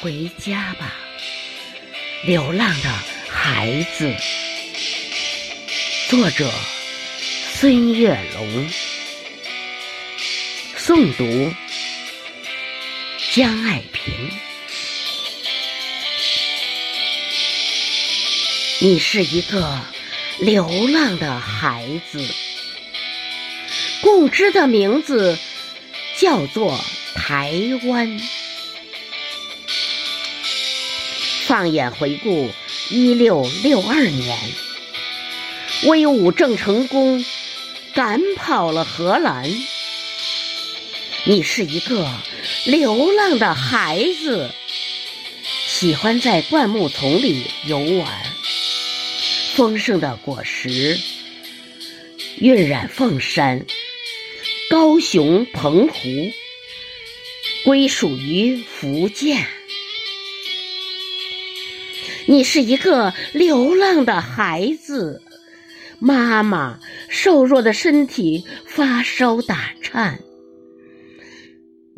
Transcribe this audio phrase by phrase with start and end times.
[0.00, 0.94] 回家吧，
[2.24, 2.88] 流浪的
[3.28, 4.14] 孩子。
[6.08, 6.48] 作者：
[7.54, 8.70] 孙月龙。
[10.78, 11.52] 诵读：
[13.32, 14.30] 江爱萍。
[18.80, 19.80] 你是一个
[20.38, 22.24] 流浪的孩子，
[24.00, 25.36] 共知的名字
[26.16, 26.78] 叫做
[27.16, 27.52] 台
[27.82, 28.20] 湾。
[31.48, 32.50] 放眼回顾，
[32.90, 34.38] 一六六二年，
[35.86, 37.24] 威武郑成功
[37.94, 39.50] 赶跑了荷兰。
[41.24, 42.06] 你是一个
[42.66, 44.50] 流浪的孩子，
[45.66, 48.06] 喜欢在灌木丛里游玩。
[49.54, 51.00] 丰盛的果实
[52.40, 53.64] 晕染凤山、
[54.68, 56.30] 高雄、澎湖，
[57.64, 59.46] 归属于福建。
[62.30, 65.22] 你是一个流浪的孩子，
[65.98, 66.78] 妈妈
[67.08, 70.20] 瘦弱的身体发烧打颤。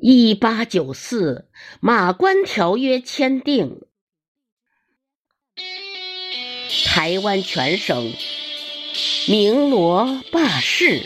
[0.01, 1.49] 一八九四，
[1.81, 3.81] 马关条约签订，
[6.85, 8.13] 台湾全省
[9.27, 11.03] 鸣锣罢市，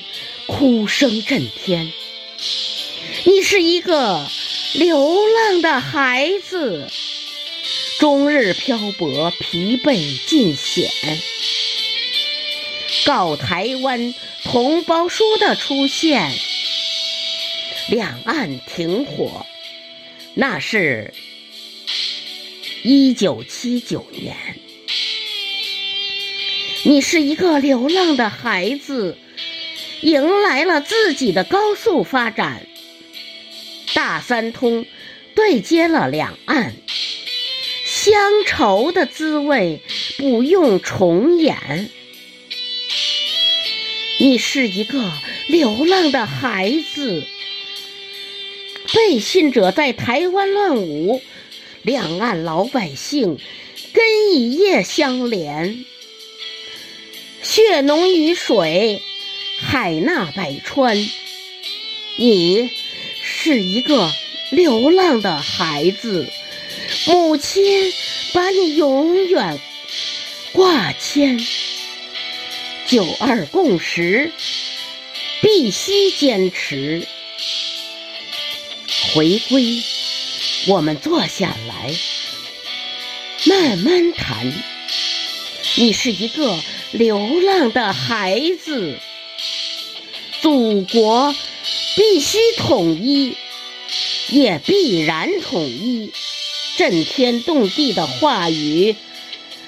[0.46, 1.90] 哭声震天。
[3.24, 4.26] 你是一个
[4.74, 6.86] 流浪的孩子。
[7.98, 10.90] 终日漂泊，疲惫尽显。
[13.06, 16.32] 告台湾同胞书的出现，
[17.88, 19.46] 两岸停火，
[20.34, 21.14] 那是
[22.82, 24.36] 一九七九年。
[26.84, 29.16] 你是一个流浪的孩子，
[30.02, 32.66] 迎来了自己的高速发展。
[33.94, 34.84] 大三通
[35.34, 36.74] 对接了两岸。
[38.04, 38.12] 乡
[38.44, 39.80] 愁的滋味
[40.18, 41.88] 不用重演。
[44.18, 45.10] 你是一个
[45.46, 47.24] 流浪的孩子，
[48.92, 51.22] 背信者在台湾乱舞，
[51.80, 53.38] 两岸老百姓
[53.94, 55.86] 跟一叶相连。
[57.42, 59.00] 血浓于水，
[59.62, 60.94] 海纳百川。
[62.16, 62.70] 你
[63.22, 64.12] 是一个
[64.50, 66.28] 流浪的孩子。
[67.06, 67.92] 母亲
[68.32, 69.60] 把你永远
[70.52, 71.38] 挂牵，
[72.86, 74.32] 九二共识
[75.42, 77.06] 必须坚持。
[79.12, 79.82] 回归，
[80.66, 81.94] 我们坐下来
[83.44, 84.50] 慢慢谈。
[85.76, 86.58] 你是一个
[86.92, 88.98] 流浪的孩子，
[90.40, 91.34] 祖国
[91.96, 93.36] 必须统一，
[94.30, 96.10] 也必然统一。
[96.76, 98.96] 震天动地的话语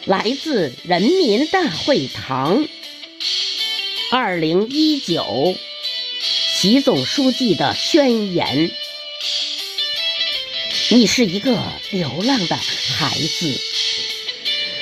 [0.06, 2.66] 来自人民大会堂。
[4.10, 5.54] 二零一九，
[6.20, 8.70] 习总书记的宣言。
[10.90, 13.60] 你是一个流浪的孩子，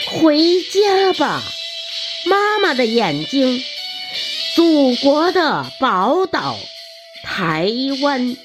[0.06, 1.42] 回家吧，
[2.24, 3.62] 妈妈的眼睛，
[4.54, 6.58] 祖国的宝岛，
[7.22, 7.70] 台
[8.02, 8.36] 湾，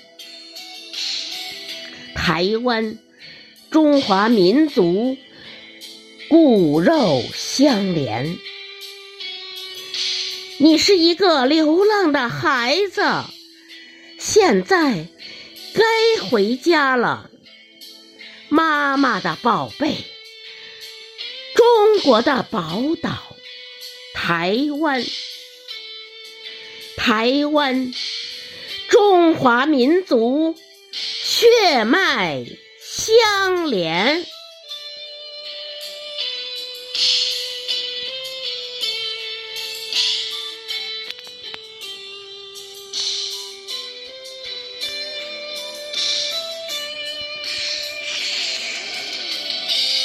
[2.15, 2.97] 台湾。
[3.71, 5.17] 中华民族
[6.27, 8.37] 骨肉相连。
[10.57, 13.01] 你是一个流浪的孩子，
[14.17, 15.07] 现在
[15.73, 17.29] 该回家了。
[18.49, 19.95] 妈妈的宝贝，
[21.55, 23.35] 中国的宝岛，
[24.15, 25.05] 台湾，
[26.97, 27.93] 台湾，
[28.89, 30.55] 中华民族
[30.91, 32.43] 血脉。
[33.09, 34.38] 相连。